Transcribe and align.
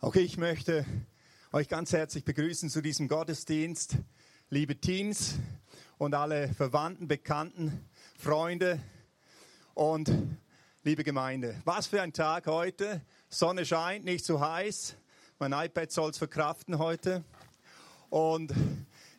Auch 0.00 0.14
ich 0.14 0.36
möchte 0.36 0.86
euch 1.50 1.68
ganz 1.68 1.92
herzlich 1.92 2.24
begrüßen 2.24 2.70
zu 2.70 2.80
diesem 2.80 3.08
Gottesdienst, 3.08 3.96
liebe 4.48 4.76
Teens 4.76 5.34
und 5.98 6.14
alle 6.14 6.54
Verwandten, 6.54 7.08
Bekannten, 7.08 7.84
Freunde 8.16 8.78
und 9.74 10.12
liebe 10.84 11.02
Gemeinde. 11.02 11.60
Was 11.64 11.88
für 11.88 12.00
ein 12.00 12.12
Tag 12.12 12.46
heute. 12.46 13.02
Sonne 13.28 13.66
scheint, 13.66 14.04
nicht 14.04 14.24
zu 14.24 14.40
heiß. 14.40 14.94
Mein 15.40 15.52
iPad 15.52 15.90
soll 15.90 16.10
es 16.10 16.18
verkraften 16.18 16.78
heute. 16.78 17.24
Und 18.08 18.54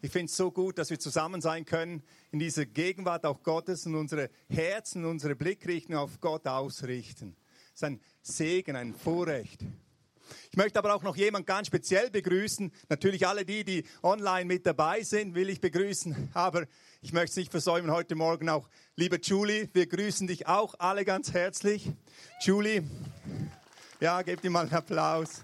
ich 0.02 0.12
finde 0.12 0.28
es 0.28 0.38
so 0.38 0.50
gut, 0.50 0.78
dass 0.78 0.92
wir 0.92 1.00
zusammen 1.00 1.42
sein 1.42 1.66
können 1.66 2.04
in 2.32 2.40
dieser 2.40 2.66
Gegenwart 2.66 3.26
auch 3.26 3.44
Gottes 3.44 3.86
und 3.86 3.96
unsere 3.96 4.30
Herzen, 4.48 5.04
unsere 5.04 5.36
Blickrichtung 5.36 5.98
auf 5.98 6.22
Gott 6.22 6.48
ausrichten. 6.48 7.36
Es 7.68 7.82
ist 7.82 7.84
ein 7.84 8.00
Segen, 8.22 8.78
ein 8.78 8.94
Vorrecht. 8.94 9.66
Ich 10.52 10.58
möchte 10.58 10.80
aber 10.80 10.94
auch 10.94 11.04
noch 11.04 11.16
jemand 11.16 11.48
ganz 11.48 11.68
speziell 11.68 12.10
begrüßen. 12.10 12.72
Natürlich 12.90 13.28
alle 13.28 13.46
die, 13.46 13.64
die 13.64 13.84
online 14.04 14.46
mit 14.46 14.66
dabei 14.66 15.04
sind, 15.04 15.36
will 15.36 15.50
ich 15.50 15.62
begrüßen. 15.62 16.30
Aber 16.34 16.66
ich 17.02 17.14
möchte 17.14 17.32
es 17.32 17.36
nicht 17.38 17.52
versäumen, 17.52 17.92
heute 17.92 18.16
Morgen 18.16 18.50
auch, 18.50 18.68
liebe 18.96 19.20
Julie, 19.22 19.70
wir 19.74 19.88
grüßen 19.88 20.28
dich 20.28 20.48
auch 20.48 20.76
alle 20.80 21.06
ganz 21.06 21.34
herzlich. 21.34 21.90
Julie, 22.42 22.84
ja, 24.00 24.22
gebt 24.22 24.44
ihm 24.44 24.54
mal 24.54 24.62
einen 24.62 24.74
Applaus. 24.74 25.42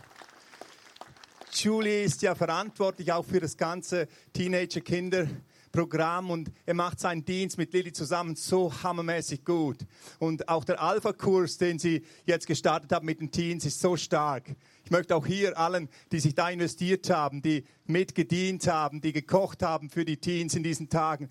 Julie 1.52 2.04
ist 2.04 2.22
ja 2.22 2.36
verantwortlich 2.36 3.12
auch 3.14 3.26
für 3.26 3.40
das 3.40 3.56
ganze 3.56 4.08
Teenager-Kinder. 4.34 5.28
Programm 5.76 6.32
und 6.32 6.54
er 6.66 6.74
macht 6.74 7.02
seinen 7.02 7.26
Dienst 7.26 7.58
mit 7.58 7.74
Lilly 7.74 7.92
zusammen 7.92 8.38
so 8.38 8.72
hammermäßig 8.82 9.44
gut. 9.44 9.80
Und 10.20 10.48
auch 10.48 10.64
der 10.64 10.82
Alpha-Kurs, 10.82 11.58
den 11.58 11.80
sie 11.80 12.06
jetzt 12.26 12.48
gestartet 12.48 12.94
haben 12.94 13.06
mit 13.06 13.20
den 13.20 13.30
Teens, 13.30 13.66
ist 13.66 13.82
so 13.82 13.98
stark. 13.98 14.56
Ich 14.86 14.92
möchte 14.92 15.14
auch 15.14 15.26
hier 15.26 15.60
allen, 15.60 15.90
die 16.14 16.22
sich 16.22 16.34
da 16.34 16.50
investiert 16.50 17.10
haben, 17.10 17.42
die 17.42 17.66
mitgedient 17.86 18.66
haben, 18.68 19.02
die 19.02 19.12
gekocht 19.12 19.64
haben 19.64 19.90
für 19.90 20.06
die 20.06 20.16
Teens 20.16 20.56
in 20.56 20.64
diesen 20.64 20.88
Tagen, 20.88 21.30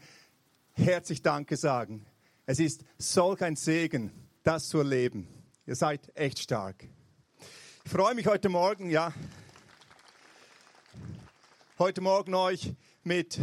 herzlich 0.72 1.22
Danke 1.22 1.56
sagen. 1.56 2.04
Es 2.44 2.60
ist 2.60 2.84
solch 2.98 3.40
ein 3.40 3.56
Segen, 3.56 4.12
das 4.42 4.68
zu 4.68 4.76
erleben. 4.78 5.26
Ihr 5.66 5.74
seid 5.74 6.14
echt 6.14 6.38
stark. 6.38 6.86
Ich 7.86 7.90
freue 7.90 8.14
mich 8.14 8.26
heute 8.26 8.50
Morgen, 8.50 8.90
ja, 8.90 9.14
heute 11.78 12.02
Morgen 12.02 12.34
euch 12.34 12.74
mit 13.04 13.38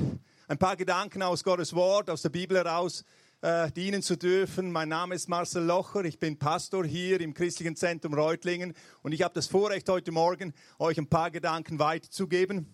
ein 0.51 0.57
paar 0.57 0.75
Gedanken 0.75 1.23
aus 1.23 1.45
Gottes 1.45 1.73
Wort, 1.75 2.09
aus 2.09 2.23
der 2.23 2.29
Bibel 2.29 2.57
heraus 2.57 3.05
äh, 3.41 3.71
dienen 3.71 4.01
zu 4.01 4.17
dürfen. 4.17 4.69
Mein 4.69 4.89
Name 4.89 5.15
ist 5.15 5.29
Marcel 5.29 5.63
Locher, 5.63 6.03
ich 6.03 6.19
bin 6.19 6.37
Pastor 6.37 6.85
hier 6.85 7.21
im 7.21 7.33
Christlichen 7.33 7.77
Zentrum 7.77 8.13
Reutlingen 8.13 8.73
und 9.01 9.13
ich 9.13 9.21
habe 9.21 9.33
das 9.33 9.47
Vorrecht 9.47 9.87
heute 9.87 10.11
Morgen, 10.11 10.53
euch 10.77 10.97
ein 10.97 11.07
paar 11.07 11.31
Gedanken 11.31 11.79
weiterzugeben. 11.79 12.67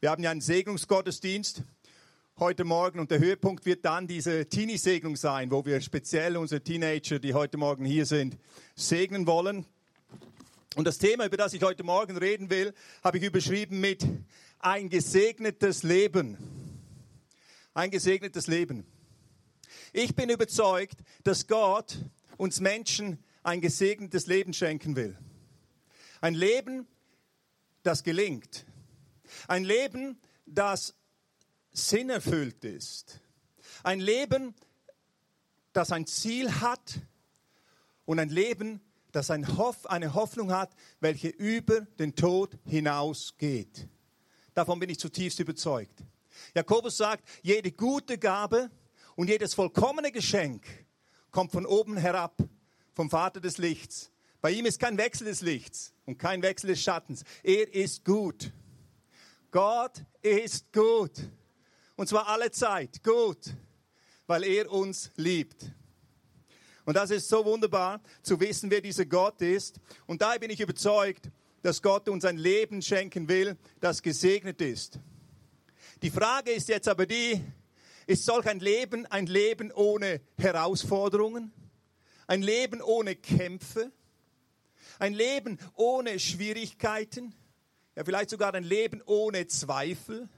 Wir 0.00 0.10
haben 0.10 0.24
ja 0.24 0.32
einen 0.32 0.40
Segnungsgottesdienst 0.40 1.62
heute 2.40 2.64
Morgen 2.64 2.98
und 2.98 3.12
der 3.12 3.20
Höhepunkt 3.20 3.66
wird 3.66 3.84
dann 3.84 4.08
diese 4.08 4.48
Teenie-Segnung 4.48 5.14
sein, 5.14 5.52
wo 5.52 5.64
wir 5.64 5.80
speziell 5.82 6.36
unsere 6.36 6.60
Teenager, 6.60 7.20
die 7.20 7.34
heute 7.34 7.56
Morgen 7.56 7.84
hier 7.84 8.04
sind, 8.04 8.36
segnen 8.74 9.28
wollen. 9.28 9.64
Und 10.74 10.88
das 10.88 10.98
Thema, 10.98 11.26
über 11.26 11.36
das 11.36 11.52
ich 11.52 11.62
heute 11.62 11.84
Morgen 11.84 12.16
reden 12.16 12.50
will, 12.50 12.74
habe 13.04 13.18
ich 13.18 13.22
überschrieben 13.22 13.78
mit 13.78 14.04
ein 14.58 14.88
gesegnetes 14.88 15.84
Leben 15.84 16.55
ein 17.76 17.90
gesegnetes 17.90 18.46
Leben. 18.46 18.86
Ich 19.92 20.16
bin 20.16 20.30
überzeugt, 20.30 20.96
dass 21.24 21.46
Gott 21.46 21.98
uns 22.38 22.60
Menschen 22.60 23.22
ein 23.42 23.60
gesegnetes 23.60 24.26
Leben 24.26 24.54
schenken 24.54 24.96
will. 24.96 25.16
Ein 26.22 26.34
Leben, 26.34 26.86
das 27.82 28.02
gelingt. 28.02 28.64
Ein 29.46 29.64
Leben, 29.64 30.18
das 30.46 30.94
sinnerfüllt 31.70 32.64
ist. 32.64 33.20
Ein 33.82 34.00
Leben, 34.00 34.54
das 35.74 35.92
ein 35.92 36.06
Ziel 36.06 36.50
hat 36.62 37.00
und 38.06 38.18
ein 38.18 38.30
Leben, 38.30 38.80
das 39.12 39.30
eine 39.30 39.46
Hoffnung 39.54 40.50
hat, 40.50 40.74
welche 41.00 41.28
über 41.28 41.82
den 41.82 42.14
Tod 42.14 42.56
hinausgeht. 42.64 43.86
Davon 44.54 44.80
bin 44.80 44.88
ich 44.88 44.98
zutiefst 44.98 45.38
überzeugt. 45.40 46.02
Jakobus 46.54 46.96
sagt, 46.96 47.28
jede 47.42 47.72
gute 47.72 48.18
Gabe 48.18 48.70
und 49.14 49.28
jedes 49.28 49.54
vollkommene 49.54 50.12
Geschenk 50.12 50.64
kommt 51.30 51.52
von 51.52 51.66
oben 51.66 51.96
herab, 51.96 52.36
vom 52.94 53.10
Vater 53.10 53.40
des 53.40 53.58
Lichts. 53.58 54.10
Bei 54.40 54.50
ihm 54.50 54.66
ist 54.66 54.78
kein 54.78 54.96
Wechsel 54.96 55.26
des 55.26 55.40
Lichts 55.40 55.92
und 56.04 56.18
kein 56.18 56.42
Wechsel 56.42 56.68
des 56.68 56.80
Schattens. 56.80 57.24
Er 57.42 57.72
ist 57.74 58.04
gut. 58.04 58.52
Gott 59.50 60.04
ist 60.22 60.72
gut. 60.72 61.12
Und 61.96 62.08
zwar 62.08 62.28
alle 62.28 62.50
Zeit 62.50 63.02
gut, 63.02 63.38
weil 64.26 64.44
er 64.44 64.70
uns 64.70 65.10
liebt. 65.16 65.72
Und 66.84 66.94
das 66.94 67.10
ist 67.10 67.28
so 67.28 67.44
wunderbar 67.44 68.00
zu 68.22 68.38
wissen, 68.38 68.70
wer 68.70 68.80
dieser 68.80 69.06
Gott 69.06 69.42
ist. 69.42 69.80
Und 70.06 70.22
daher 70.22 70.38
bin 70.38 70.50
ich 70.50 70.60
überzeugt, 70.60 71.30
dass 71.62 71.82
Gott 71.82 72.08
uns 72.08 72.24
ein 72.24 72.38
Leben 72.38 72.80
schenken 72.80 73.28
will, 73.28 73.56
das 73.80 74.02
gesegnet 74.02 74.60
ist. 74.60 75.00
Die 76.02 76.10
Frage 76.10 76.52
ist 76.52 76.68
jetzt 76.68 76.88
aber 76.88 77.06
die, 77.06 77.42
ist 78.06 78.26
solch 78.26 78.46
ein 78.46 78.60
Leben 78.60 79.06
ein 79.06 79.26
Leben 79.26 79.72
ohne 79.72 80.20
Herausforderungen? 80.36 81.52
Ein 82.26 82.42
Leben 82.42 82.82
ohne 82.82 83.16
Kämpfe? 83.16 83.90
Ein 84.98 85.14
Leben 85.14 85.58
ohne 85.74 86.18
Schwierigkeiten? 86.18 87.34
Ja, 87.94 88.04
vielleicht 88.04 88.28
sogar 88.28 88.54
ein 88.54 88.64
Leben 88.64 89.02
ohne 89.06 89.46
Zweifel? 89.46 90.28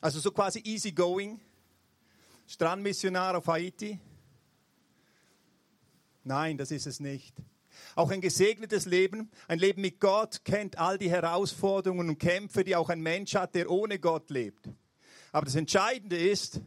Also 0.00 0.18
so 0.18 0.32
quasi 0.32 0.60
easy 0.64 0.90
going? 0.90 1.40
Strandmissionar 2.48 3.38
auf 3.38 3.46
Haiti? 3.46 4.00
Nein, 6.24 6.58
das 6.58 6.72
ist 6.72 6.86
es 6.86 6.98
nicht. 6.98 7.36
Auch 7.94 8.10
ein 8.10 8.20
gesegnetes 8.20 8.86
Leben, 8.86 9.30
ein 9.48 9.58
Leben 9.58 9.82
mit 9.82 10.00
Gott, 10.00 10.44
kennt 10.44 10.78
all 10.78 10.98
die 10.98 11.10
Herausforderungen 11.10 12.08
und 12.08 12.18
Kämpfe, 12.18 12.64
die 12.64 12.76
auch 12.76 12.88
ein 12.88 13.00
Mensch 13.00 13.34
hat, 13.34 13.54
der 13.54 13.70
ohne 13.70 13.98
Gott 13.98 14.30
lebt. 14.30 14.68
Aber 15.32 15.46
das 15.46 15.54
Entscheidende 15.54 16.16
ist, 16.16 16.60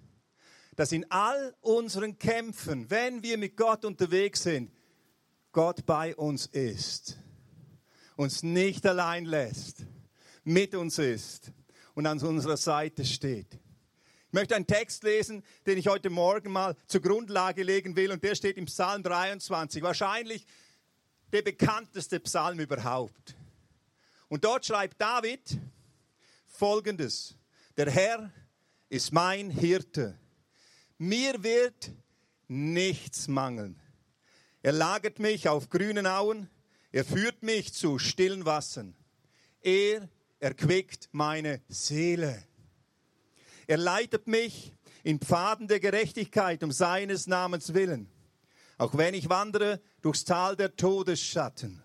dass 0.76 0.92
in 0.92 1.10
all 1.10 1.56
unseren 1.62 2.18
Kämpfen, 2.18 2.90
wenn 2.90 3.24
wir 3.24 3.38
mit 3.38 3.56
Gott 3.56 3.86
unterwegs 3.86 4.44
sind, 4.44 4.72
Gott 5.52 5.86
bei 5.86 6.16
uns 6.16 6.48
ist, 6.48 7.18
uns 8.18 8.44
nicht 8.44 8.86
allein 8.86 9.26
lässt, 9.26 9.86
mit 10.44 10.76
uns 10.76 11.00
ist 11.00 11.52
und 11.94 12.06
an 12.06 12.20
unserer 12.20 12.58
Seite 12.58 13.06
steht. 13.06 13.54
Ich 13.54 14.34
möchte 14.34 14.56
einen 14.56 14.68
Text 14.68 15.04
lesen, 15.04 15.44
den 15.66 15.78
ich 15.78 15.88
heute 15.88 16.10
Morgen 16.10 16.52
mal 16.52 16.76
zur 16.88 17.00
Grundlage 17.00 17.64
legen 17.64 17.96
will 17.96 18.12
und 18.12 18.22
der 18.22 18.36
steht 18.36 18.58
im 18.58 18.66
Psalm 18.66 19.02
23. 19.02 19.82
Wahrscheinlich 19.82 20.46
der 21.36 21.42
bekannteste 21.42 22.22
Psalm 22.22 22.62
überhaupt. 22.62 23.36
Und 24.30 24.46
dort 24.46 24.66
schreibt 24.66 25.02
David 25.02 25.60
folgendes. 26.48 27.36
Der 27.76 27.92
Herr 27.92 28.32
ist 28.88 29.12
mein 29.12 29.50
Hirte. 29.50 30.18
Mir 30.98 31.44
wird 31.44 31.92
nichts 32.48 33.28
mangeln. 33.28 33.78
Er 34.62 34.72
lagert 34.72 35.20
mich 35.20 35.50
auf 35.50 35.70
grünen 35.70 36.08
Auen. 36.08 36.50
Er 36.94 37.04
führt 37.04 37.44
mich 37.44 37.74
zu 37.74 38.00
stillen 38.00 38.46
Wassern. 38.46 38.96
Er 39.60 40.08
erquickt 40.40 41.10
meine 41.12 41.62
Seele. 41.68 42.46
Er 43.68 43.78
leitet 43.78 44.26
mich 44.28 44.72
in 45.04 45.20
Pfaden 45.20 45.68
der 45.68 45.82
Gerechtigkeit 45.82 46.64
um 46.64 46.72
seines 46.72 47.28
Namens 47.28 47.74
willen. 47.74 48.10
Auch 48.78 48.98
wenn 48.98 49.14
ich 49.14 49.30
wandere 49.30 49.82
durchs 50.02 50.26
Tal 50.26 50.56
der 50.56 50.76
Todesschatten, 50.76 51.82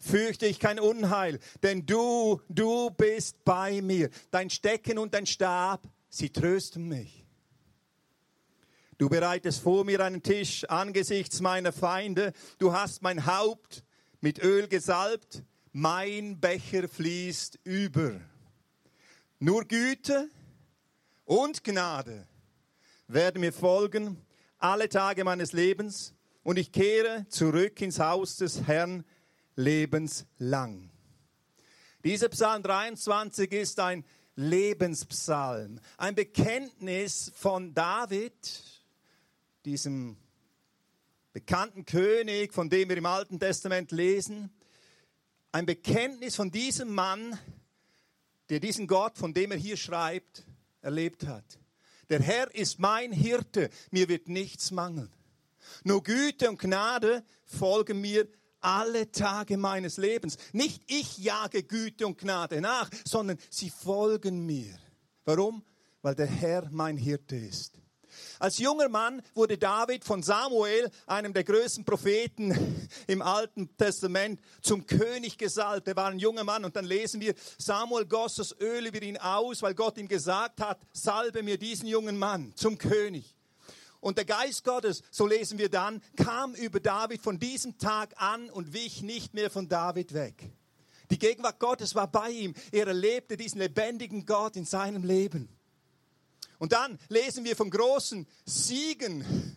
fürchte 0.00 0.46
ich 0.46 0.58
kein 0.58 0.80
Unheil, 0.80 1.38
denn 1.62 1.86
du, 1.86 2.40
du 2.48 2.90
bist 2.90 3.44
bei 3.44 3.82
mir. 3.82 4.10
Dein 4.30 4.50
Stecken 4.50 4.98
und 4.98 5.14
dein 5.14 5.26
Stab, 5.26 5.86
sie 6.08 6.30
trösten 6.30 6.88
mich. 6.88 7.26
Du 8.96 9.08
bereitest 9.08 9.60
vor 9.60 9.84
mir 9.84 10.00
einen 10.00 10.22
Tisch 10.22 10.64
angesichts 10.68 11.40
meiner 11.40 11.72
Feinde. 11.72 12.32
Du 12.58 12.72
hast 12.72 13.02
mein 13.02 13.26
Haupt 13.26 13.82
mit 14.20 14.42
Öl 14.42 14.68
gesalbt. 14.68 15.42
Mein 15.72 16.38
Becher 16.38 16.88
fließt 16.88 17.58
über. 17.64 18.20
Nur 19.40 19.64
Güte 19.64 20.30
und 21.24 21.64
Gnade 21.64 22.26
werden 23.08 23.40
mir 23.40 23.52
folgen 23.52 24.24
alle 24.64 24.88
Tage 24.88 25.24
meines 25.24 25.52
Lebens 25.52 26.14
und 26.42 26.58
ich 26.58 26.72
kehre 26.72 27.26
zurück 27.28 27.82
ins 27.82 27.98
Haus 27.98 28.36
des 28.36 28.66
Herrn 28.66 29.04
lebenslang. 29.56 30.90
Dieser 32.02 32.30
Psalm 32.30 32.62
23 32.62 33.52
ist 33.52 33.78
ein 33.78 34.06
Lebenspsalm, 34.36 35.80
ein 35.98 36.14
Bekenntnis 36.14 37.30
von 37.34 37.74
David, 37.74 38.32
diesem 39.66 40.16
bekannten 41.34 41.84
König, 41.84 42.54
von 42.54 42.70
dem 42.70 42.88
wir 42.88 42.96
im 42.96 43.06
Alten 43.06 43.38
Testament 43.38 43.92
lesen, 43.92 44.50
ein 45.52 45.66
Bekenntnis 45.66 46.36
von 46.36 46.50
diesem 46.50 46.90
Mann, 46.94 47.38
der 48.48 48.60
diesen 48.60 48.86
Gott, 48.86 49.18
von 49.18 49.34
dem 49.34 49.52
er 49.52 49.58
hier 49.58 49.76
schreibt, 49.76 50.46
erlebt 50.80 51.26
hat. 51.26 51.58
Der 52.08 52.20
Herr 52.20 52.54
ist 52.54 52.78
mein 52.78 53.12
Hirte, 53.12 53.70
mir 53.90 54.08
wird 54.08 54.28
nichts 54.28 54.70
mangeln. 54.70 55.12
Nur 55.82 56.02
Güte 56.02 56.48
und 56.48 56.58
Gnade 56.58 57.24
folgen 57.44 58.00
mir 58.00 58.28
alle 58.60 59.10
Tage 59.10 59.56
meines 59.56 59.96
Lebens. 59.96 60.38
Nicht 60.52 60.82
ich 60.86 61.18
jage 61.18 61.62
Güte 61.62 62.06
und 62.06 62.18
Gnade 62.18 62.60
nach, 62.60 62.90
sondern 63.04 63.38
sie 63.50 63.70
folgen 63.70 64.46
mir. 64.46 64.78
Warum? 65.24 65.62
Weil 66.02 66.14
der 66.14 66.26
Herr 66.26 66.68
mein 66.70 66.96
Hirte 66.96 67.36
ist. 67.36 67.80
Als 68.44 68.58
junger 68.58 68.90
Mann 68.90 69.22
wurde 69.32 69.56
David 69.56 70.04
von 70.04 70.22
Samuel, 70.22 70.90
einem 71.06 71.32
der 71.32 71.44
größten 71.44 71.86
Propheten 71.86 72.86
im 73.06 73.22
Alten 73.22 73.74
Testament, 73.78 74.38
zum 74.60 74.84
König 74.84 75.38
gesalbt. 75.38 75.88
Er 75.88 75.96
war 75.96 76.10
ein 76.10 76.18
junger 76.18 76.44
Mann 76.44 76.66
und 76.66 76.76
dann 76.76 76.84
lesen 76.84 77.22
wir, 77.22 77.32
Samuel 77.56 78.04
goss 78.04 78.34
das 78.34 78.54
Öl 78.60 78.84
über 78.84 79.00
ihn 79.00 79.16
aus, 79.16 79.62
weil 79.62 79.72
Gott 79.72 79.96
ihm 79.96 80.08
gesagt 80.08 80.60
hat, 80.60 80.78
salbe 80.92 81.42
mir 81.42 81.56
diesen 81.56 81.88
jungen 81.88 82.18
Mann 82.18 82.52
zum 82.54 82.76
König. 82.76 83.34
Und 84.00 84.18
der 84.18 84.26
Geist 84.26 84.62
Gottes, 84.62 85.00
so 85.10 85.26
lesen 85.26 85.56
wir 85.56 85.70
dann, 85.70 86.02
kam 86.14 86.54
über 86.54 86.80
David 86.80 87.22
von 87.22 87.38
diesem 87.38 87.78
Tag 87.78 88.12
an 88.20 88.50
und 88.50 88.74
wich 88.74 89.00
nicht 89.00 89.32
mehr 89.32 89.48
von 89.48 89.70
David 89.70 90.12
weg. 90.12 90.52
Die 91.10 91.18
Gegenwart 91.18 91.58
Gottes 91.58 91.94
war 91.94 92.08
bei 92.08 92.28
ihm. 92.28 92.52
Er 92.72 92.88
erlebte 92.88 93.38
diesen 93.38 93.60
lebendigen 93.60 94.26
Gott 94.26 94.56
in 94.56 94.66
seinem 94.66 95.02
Leben. 95.02 95.48
Und 96.58 96.72
dann 96.72 96.98
lesen 97.08 97.44
wir 97.44 97.56
von 97.56 97.70
großen 97.70 98.26
Siegen, 98.44 99.56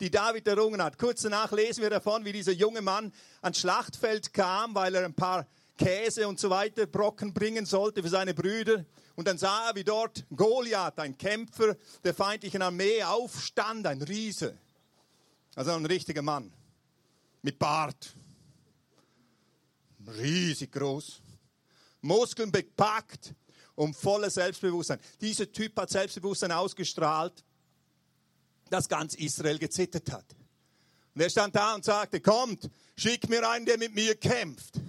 die 0.00 0.10
David 0.10 0.46
errungen 0.46 0.82
hat. 0.82 0.98
Kurz 0.98 1.22
danach 1.22 1.52
lesen 1.52 1.82
wir 1.82 1.90
davon, 1.90 2.24
wie 2.24 2.32
dieser 2.32 2.52
junge 2.52 2.82
Mann 2.82 3.12
ans 3.40 3.60
Schlachtfeld 3.60 4.32
kam, 4.32 4.74
weil 4.74 4.94
er 4.94 5.04
ein 5.04 5.14
paar 5.14 5.46
Käse 5.78 6.26
und 6.26 6.40
so 6.40 6.50
weiter 6.50 6.86
Brocken 6.86 7.32
bringen 7.32 7.66
sollte 7.66 8.02
für 8.02 8.08
seine 8.08 8.34
Brüder. 8.34 8.84
Und 9.14 9.28
dann 9.28 9.38
sah 9.38 9.68
er, 9.68 9.74
wie 9.74 9.84
dort 9.84 10.24
Goliath, 10.34 10.98
ein 10.98 11.16
Kämpfer 11.16 11.76
der 12.04 12.14
feindlichen 12.14 12.62
Armee, 12.62 13.02
aufstand, 13.02 13.86
ein 13.86 14.02
Riese. 14.02 14.58
Also 15.54 15.72
ein 15.72 15.86
richtiger 15.86 16.22
Mann 16.22 16.52
mit 17.40 17.58
Bart. 17.58 18.14
Riesig 20.18 20.72
groß. 20.72 21.22
Muskeln 22.02 22.52
bepackt 22.52 23.34
und 23.76 23.94
voller 23.94 24.30
Selbstbewusstsein. 24.30 24.98
Dieser 25.20 25.50
Typ 25.50 25.78
hat 25.78 25.90
Selbstbewusstsein 25.90 26.50
ausgestrahlt, 26.50 27.44
dass 28.68 28.88
ganz 28.88 29.14
Israel 29.14 29.58
gezittert 29.58 30.10
hat. 30.10 30.24
Und 31.14 31.22
er 31.22 31.30
stand 31.30 31.54
da 31.54 31.74
und 31.74 31.84
sagte, 31.84 32.20
kommt, 32.20 32.68
schick 32.96 33.28
mir 33.28 33.48
einen, 33.48 33.64
der 33.64 33.78
mit 33.78 33.94
mir 33.94 34.16
kämpft. 34.16 34.80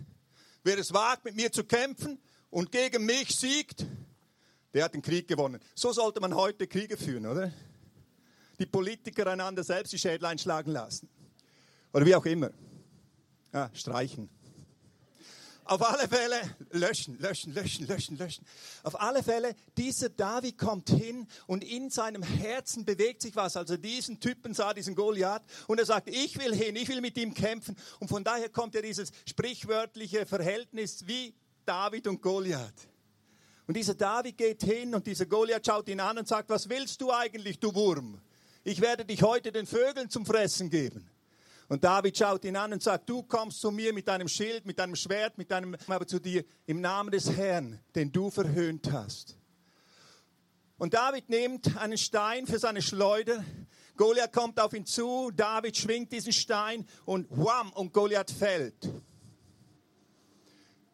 Wer 0.63 0.79
es 0.79 0.91
wagt, 0.91 1.23
mit 1.23 1.35
mir 1.35 1.51
zu 1.51 1.63
kämpfen 1.63 2.19
und 2.49 2.71
gegen 2.71 3.05
mich 3.05 3.35
siegt, 3.35 3.85
der 4.73 4.85
hat 4.85 4.93
den 4.93 5.01
Krieg 5.01 5.27
gewonnen. 5.27 5.61
So 5.75 5.91
sollte 5.93 6.19
man 6.19 6.35
heute 6.35 6.67
Kriege 6.67 6.97
führen, 6.97 7.27
oder? 7.27 7.51
Die 8.59 8.65
Politiker 8.65 9.27
einander 9.27 9.63
selbst 9.63 9.93
die 9.93 9.99
Schädel 9.99 10.25
einschlagen 10.25 10.71
lassen. 10.71 11.07
Oder 11.93 12.05
wie 12.05 12.15
auch 12.15 12.25
immer. 12.25 12.49
Ja, 13.53 13.69
streichen. 13.73 14.29
Auf 15.67 15.81
alle 15.81 16.07
Fälle 16.07 16.39
löschen, 16.71 17.19
löschen, 17.19 17.53
löschen, 17.53 17.87
löschen, 17.87 18.17
löschen. 18.17 18.45
Auf 18.83 18.99
alle 19.01 19.21
Fälle, 19.21 19.53
dieser 19.75 20.07
David 20.07 20.57
kommt 20.57 20.89
hin 20.89 21.27
und 21.45 21.61
in 21.61 21.89
seinem 21.89 22.23
Herzen 22.23 22.85
bewegt 22.85 23.21
sich 23.21 23.35
was. 23.35 23.57
Also 23.57 23.75
diesen 23.75 24.21
Typen 24.21 24.53
sah, 24.53 24.73
diesen 24.73 24.95
Goliath, 24.95 25.43
und 25.67 25.77
er 25.77 25.85
sagt, 25.85 26.09
ich 26.09 26.39
will 26.39 26.55
hin, 26.55 26.77
ich 26.77 26.87
will 26.87 27.01
mit 27.01 27.17
ihm 27.17 27.33
kämpfen. 27.33 27.75
Und 27.99 28.07
von 28.07 28.23
daher 28.23 28.47
kommt 28.47 28.75
ja 28.75 28.81
dieses 28.81 29.11
sprichwörtliche 29.25 30.25
Verhältnis 30.25 31.05
wie 31.05 31.35
David 31.65 32.07
und 32.07 32.21
Goliath. 32.21 32.87
Und 33.67 33.75
dieser 33.75 33.95
David 33.95 34.37
geht 34.37 34.63
hin 34.63 34.95
und 34.95 35.05
dieser 35.05 35.25
Goliath 35.25 35.65
schaut 35.65 35.89
ihn 35.89 35.99
an 35.99 36.17
und 36.17 36.29
sagt, 36.29 36.49
was 36.49 36.69
willst 36.69 37.01
du 37.01 37.11
eigentlich, 37.11 37.59
du 37.59 37.75
Wurm? 37.75 38.21
Ich 38.63 38.79
werde 38.79 39.03
dich 39.03 39.21
heute 39.21 39.51
den 39.51 39.65
Vögeln 39.65 40.09
zum 40.09 40.25
Fressen 40.25 40.69
geben. 40.69 41.09
Und 41.69 41.83
David 41.83 42.17
schaut 42.17 42.45
ihn 42.45 42.55
an 42.55 42.71
und 42.71 42.81
sagt, 42.81 43.09
du 43.09 43.23
kommst 43.23 43.59
zu 43.59 43.71
mir 43.71 43.93
mit 43.93 44.07
deinem 44.07 44.29
Schild, 44.29 44.65
mit 44.65 44.79
deinem 44.79 44.95
Schwert, 44.95 45.37
mit 45.37 45.51
deinem, 45.51 45.75
aber 45.87 46.07
zu 46.07 46.19
dir 46.19 46.45
im 46.65 46.79
Namen 46.79 47.11
des 47.11 47.29
Herrn, 47.31 47.79
den 47.93 48.11
du 48.11 48.29
verhöhnt 48.29 48.89
hast. 48.91 49.37
Und 50.77 50.93
David 50.93 51.29
nimmt 51.29 51.75
einen 51.75 51.97
Stein 51.97 52.47
für 52.47 52.59
seine 52.59 52.81
Schleuder. 52.81 53.43
Goliath 53.97 54.31
kommt 54.31 54.59
auf 54.59 54.73
ihn 54.73 54.85
zu, 54.85 55.31
David 55.35 55.75
schwingt 55.75 56.11
diesen 56.13 56.31
Stein 56.31 56.85
und 57.03 57.27
wham, 57.31 57.73
und 57.73 57.91
Goliath 57.91 58.31
fällt. 58.31 58.89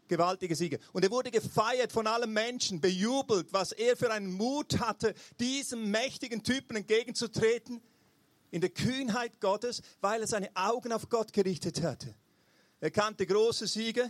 Gewaltige 0.08 0.56
Siege. 0.56 0.80
Und 0.92 1.04
er 1.04 1.12
wurde 1.12 1.30
gefeiert 1.30 1.92
von 1.92 2.08
allen 2.08 2.32
Menschen, 2.32 2.82
bejubelt, 2.82 3.52
was 3.52 3.74
er 3.74 3.96
für 3.96 4.12
einen 4.12 4.32
Mut 4.32 4.80
hatte, 4.80 5.14
diesem 5.40 5.92
mächtigen 5.92 6.44
Typen 6.44 6.78
entgegenzutreten 6.78 7.82
in 8.54 8.62
der 8.62 8.70
Kühnheit 8.70 9.42
Gottes, 9.42 9.82
weil 10.00 10.22
er 10.22 10.28
seine 10.28 10.56
Augen 10.56 10.94
auf 10.94 11.10
Gott 11.10 11.34
gerichtet 11.34 11.82
hatte. 11.82 12.14
Er 12.80 12.92
kannte 12.92 13.26
große 13.26 13.66
Siege, 13.66 14.08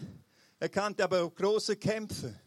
er 0.60 0.68
kannte 0.68 1.02
aber 1.06 1.24
auch 1.24 1.34
große 1.34 1.78
Kämpfe. 1.78 2.38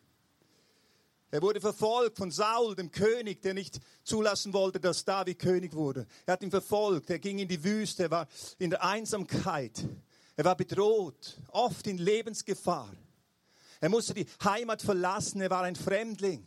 Er 1.31 1.41
wurde 1.41 1.59
verfolgt 1.59 2.19
von 2.19 2.31
Saul, 2.31 2.77
dem 2.77 2.91
König, 2.91 3.41
der 3.41 3.55
nicht 3.55 3.81
zulassen 4.05 4.53
wollte, 4.53 4.79
dass 4.79 5.07
David 5.07 5.39
König 5.39 5.73
wurde. 5.73 6.07
Er 6.27 6.35
hat 6.35 6.43
ihn 6.43 6.51
verfolgt, 6.51 7.09
er 7.09 7.19
ging 7.19 7.39
in 7.39 7.49
die 7.49 7.65
Wüste, 7.65 8.03
er 8.05 8.11
war 8.11 8.29
in 8.59 8.69
der 8.69 8.85
Einsamkeit, 8.85 9.83
er 10.37 10.45
war 10.45 10.55
bedroht, 10.55 11.39
oft 11.49 11.87
in 11.87 11.97
Lebensgefahr. 11.97 12.93
Er 13.81 13.89
musste 13.89 14.13
die 14.13 14.27
Heimat 14.45 14.83
verlassen, 14.83 15.41
er 15.41 15.49
war 15.49 15.63
ein 15.63 15.77
Fremdling. 15.77 16.47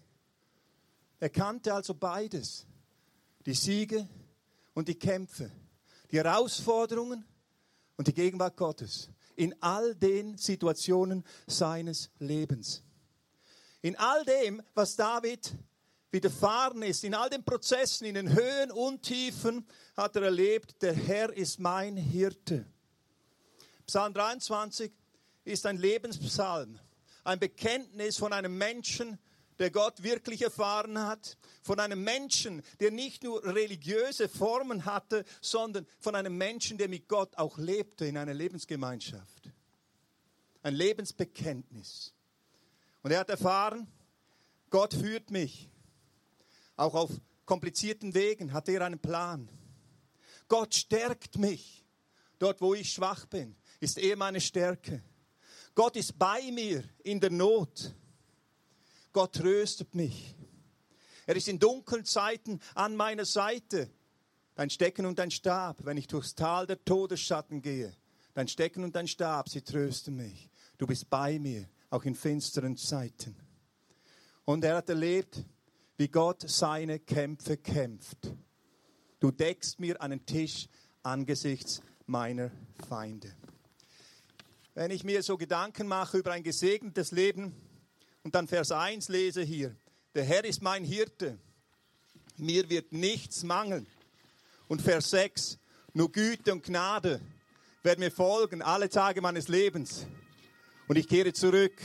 Er 1.20 1.30
kannte 1.32 1.74
also 1.74 1.96
beides, 1.96 2.68
die 3.48 3.56
Siege 3.56 4.08
und 4.80 4.88
die 4.88 4.98
Kämpfe, 4.98 5.52
die 6.10 6.16
Herausforderungen 6.16 7.26
und 7.98 8.08
die 8.08 8.14
Gegenwart 8.14 8.56
Gottes 8.56 9.10
in 9.36 9.54
all 9.62 9.94
den 9.94 10.38
Situationen 10.38 11.26
seines 11.48 12.10
Lebens. 12.20 12.82
In 13.82 13.98
all 13.98 14.24
dem, 14.24 14.62
was 14.76 14.96
David 14.96 15.54
widerfahren 16.12 16.82
ist, 16.82 17.04
in 17.04 17.14
all 17.14 17.30
den 17.30 17.44
Prozessen, 17.44 18.06
in 18.06 18.16
den 18.16 18.34
Höhen 18.34 18.72
und 18.72 19.02
Tiefen, 19.04 19.68
hat 19.98 20.16
er 20.16 20.22
erlebt, 20.22 20.82
der 20.82 20.94
Herr 20.94 21.34
ist 21.34 21.60
mein 21.60 21.98
Hirte. 21.98 22.66
Psalm 23.86 24.14
23 24.14 24.94
ist 25.44 25.66
ein 25.66 25.76
Lebenspsalm, 25.76 26.80
ein 27.26 27.38
Bekenntnis 27.38 28.16
von 28.16 28.32
einem 28.32 28.58
Menschen, 28.58 29.20
der 29.60 29.72
Gott 29.72 30.02
wirklich 30.04 30.42
erfahren 30.42 30.98
hat, 30.98 31.38
von 31.62 31.80
einem 31.80 32.04
Menschen, 32.04 32.64
der 32.80 32.92
nicht 32.92 33.24
nur 33.24 33.44
religiöse 33.44 34.30
Formen 34.30 34.86
hatte, 34.86 35.26
sondern 35.42 35.86
von 36.00 36.16
einem 36.16 36.38
Menschen, 36.38 36.78
der 36.78 36.88
mit 36.88 37.08
Gott 37.08 37.38
auch 37.38 37.58
lebte 37.58 38.06
in 38.06 38.18
einer 38.18 38.34
Lebensgemeinschaft. 38.34 39.52
Ein 40.64 40.76
Lebensbekenntnis. 40.76 42.14
Und 43.04 43.12
er 43.12 43.20
hat 43.20 43.30
erfahren, 43.30 43.88
Gott 44.70 44.94
führt 44.94 45.30
mich. 45.32 45.70
Auch 46.76 46.96
auf 46.96 47.12
komplizierten 47.46 48.14
Wegen 48.14 48.54
hat 48.54 48.70
er 48.70 48.86
einen 48.86 49.00
Plan. 49.00 49.50
Gott 50.48 50.74
stärkt 50.74 51.38
mich. 51.38 51.86
Dort, 52.40 52.62
wo 52.62 52.74
ich 52.74 52.94
schwach 52.94 53.26
bin, 53.26 53.56
ist 53.82 53.98
er 53.98 54.16
meine 54.16 54.40
Stärke. 54.40 55.04
Gott 55.76 55.96
ist 55.96 56.18
bei 56.18 56.52
mir 56.52 56.84
in 57.04 57.20
der 57.20 57.32
Not. 57.32 57.94
Gott 59.20 59.34
tröstet 59.34 59.96
mich. 59.96 60.34
Er 61.26 61.36
ist 61.36 61.50
in 61.50 61.60
dunklen 61.60 62.06
Zeiten 62.06 62.62
an 62.74 62.96
meiner 62.96 63.26
Seite. 63.26 63.90
Dein 64.56 64.70
Stecken 64.70 65.06
und 65.06 65.20
dein 65.20 65.30
Stab, 65.30 65.84
wenn 65.84 65.98
ich 65.98 66.08
durchs 66.08 66.36
Tal 66.36 66.66
der 66.66 66.82
Todesschatten 66.86 67.62
gehe. 67.62 67.94
Dein 68.34 68.48
Stecken 68.48 68.82
und 68.82 68.96
dein 68.96 69.10
Stab, 69.10 69.50
sie 69.50 69.62
trösten 69.62 70.16
mich. 70.16 70.50
Du 70.78 70.88
bist 70.88 71.10
bei 71.10 71.38
mir, 71.38 71.68
auch 71.90 72.06
in 72.06 72.16
finsteren 72.16 72.78
Zeiten. 72.78 73.36
Und 74.46 74.64
er 74.64 74.78
hat 74.78 74.88
erlebt, 74.88 75.44
wie 75.98 76.08
Gott 76.08 76.50
seine 76.50 77.00
Kämpfe 77.00 77.58
kämpft. 77.58 78.34
Du 79.20 79.32
deckst 79.32 79.82
mir 79.82 80.02
einen 80.02 80.26
Tisch 80.26 80.70
angesichts 81.04 81.82
meiner 82.06 82.52
Feinde. 82.88 83.36
Wenn 84.76 84.92
ich 84.92 85.04
mir 85.04 85.24
so 85.24 85.36
Gedanken 85.36 85.88
mache 85.88 86.20
über 86.20 86.32
ein 86.32 86.44
gesegnetes 86.44 87.12
Leben, 87.12 87.54
und 88.24 88.36
dann 88.36 88.48
Vers 88.48 88.72
1 88.72 89.10
lese 89.10 89.42
hier. 89.42 89.76
Der 90.16 90.24
Herr 90.24 90.44
ist 90.46 90.62
mein 90.62 90.84
Hirte. 90.84 91.38
Mir 92.38 92.70
wird 92.70 92.92
nichts 92.92 93.44
mangeln. 93.44 93.88
Und 94.68 94.82
Vers 94.82 95.10
6. 95.12 95.60
Nur 95.94 96.12
Güte 96.12 96.54
und 96.54 96.64
Gnade 96.64 97.22
werden 97.84 98.02
mir 98.02 98.12
folgen 98.12 98.62
alle 98.62 98.90
Tage 98.90 99.22
meines 99.22 99.48
Lebens. 99.48 100.06
Und 100.88 100.98
ich 100.98 101.08
kehre 101.08 101.34
zurück 101.34 101.82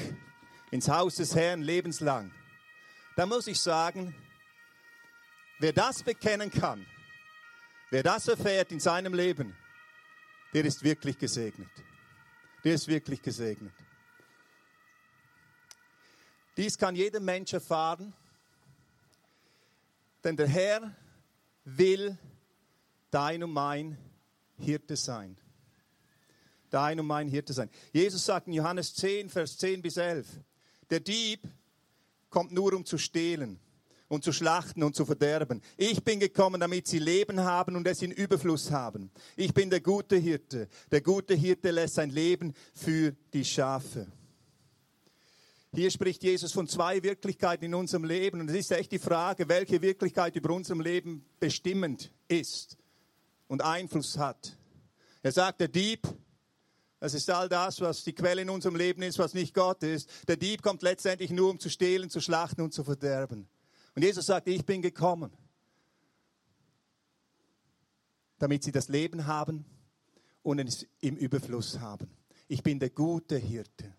ins 0.70 0.88
Haus 0.88 1.16
des 1.16 1.34
Herrn 1.34 1.62
lebenslang. 1.62 2.32
Da 3.16 3.26
muss 3.26 3.46
ich 3.46 3.60
sagen, 3.60 4.14
wer 5.60 5.72
das 5.72 6.02
bekennen 6.02 6.50
kann, 6.50 6.84
wer 7.90 8.02
das 8.02 8.28
erfährt 8.28 8.72
in 8.72 8.80
seinem 8.80 9.14
Leben, 9.14 9.56
der 10.52 10.64
ist 10.64 10.82
wirklich 10.82 11.18
gesegnet. 11.18 11.70
Der 12.64 12.74
ist 12.74 12.88
wirklich 12.88 13.22
gesegnet. 13.22 13.72
Dies 16.56 16.78
kann 16.78 16.94
jeder 16.94 17.20
Mensch 17.20 17.52
erfahren, 17.52 18.12
denn 20.22 20.36
der 20.36 20.46
Herr 20.46 20.94
will 21.64 22.16
dein 23.10 23.42
und 23.42 23.52
mein 23.52 23.98
Hirte 24.58 24.96
sein. 24.96 25.36
Dein 26.70 26.98
und 27.00 27.06
mein 27.06 27.28
Hirte 27.28 27.52
sein. 27.52 27.70
Jesus 27.92 28.24
sagt 28.24 28.46
in 28.46 28.54
Johannes 28.54 28.94
10, 28.94 29.30
Vers 29.30 29.56
10 29.58 29.82
bis 29.82 29.96
11, 29.96 30.26
der 30.90 31.00
Dieb 31.00 31.40
kommt 32.30 32.52
nur, 32.52 32.72
um 32.72 32.84
zu 32.84 32.98
stehlen 32.98 33.58
und 34.08 34.24
zu 34.24 34.32
schlachten 34.32 34.82
und 34.82 34.94
zu 34.94 35.04
verderben. 35.04 35.60
Ich 35.76 36.02
bin 36.02 36.20
gekommen, 36.20 36.60
damit 36.60 36.86
sie 36.86 36.98
Leben 36.98 37.40
haben 37.40 37.76
und 37.76 37.86
es 37.86 38.02
in 38.02 38.10
Überfluss 38.10 38.70
haben. 38.70 39.10
Ich 39.36 39.52
bin 39.54 39.70
der 39.70 39.80
gute 39.80 40.16
Hirte. 40.16 40.68
Der 40.90 41.00
gute 41.00 41.34
Hirte 41.34 41.70
lässt 41.70 41.94
sein 41.94 42.10
Leben 42.10 42.54
für 42.74 43.12
die 43.32 43.44
Schafe. 43.44 44.06
Hier 45.74 45.90
spricht 45.90 46.22
Jesus 46.22 46.52
von 46.52 46.68
zwei 46.68 47.02
Wirklichkeiten 47.02 47.64
in 47.64 47.74
unserem 47.74 48.04
Leben. 48.04 48.40
Und 48.40 48.48
es 48.48 48.54
ist 48.54 48.70
echt 48.70 48.92
die 48.92 49.00
Frage, 49.00 49.48
welche 49.48 49.82
Wirklichkeit 49.82 50.36
über 50.36 50.54
unserem 50.54 50.80
Leben 50.80 51.24
bestimmend 51.40 52.12
ist 52.28 52.76
und 53.48 53.60
Einfluss 53.60 54.16
hat. 54.16 54.56
Er 55.22 55.32
sagt, 55.32 55.60
der 55.60 55.66
Dieb, 55.66 56.06
das 57.00 57.14
ist 57.14 57.28
all 57.28 57.48
das, 57.48 57.80
was 57.80 58.04
die 58.04 58.12
Quelle 58.12 58.42
in 58.42 58.50
unserem 58.50 58.76
Leben 58.76 59.02
ist, 59.02 59.18
was 59.18 59.34
nicht 59.34 59.52
Gott 59.52 59.82
ist. 59.82 60.08
Der 60.28 60.36
Dieb 60.36 60.62
kommt 60.62 60.82
letztendlich 60.82 61.30
nur, 61.30 61.50
um 61.50 61.58
zu 61.58 61.68
stehlen, 61.68 62.08
zu 62.08 62.20
schlachten 62.20 62.60
und 62.60 62.72
zu 62.72 62.84
verderben. 62.84 63.48
Und 63.96 64.02
Jesus 64.02 64.26
sagt, 64.26 64.46
ich 64.46 64.64
bin 64.64 64.80
gekommen, 64.80 65.32
damit 68.38 68.62
sie 68.62 68.72
das 68.72 68.88
Leben 68.88 69.26
haben 69.26 69.64
und 70.44 70.60
es 70.60 70.86
im 71.00 71.16
Überfluss 71.16 71.80
haben. 71.80 72.08
Ich 72.46 72.62
bin 72.62 72.78
der 72.78 72.90
gute 72.90 73.38
Hirte 73.38 73.92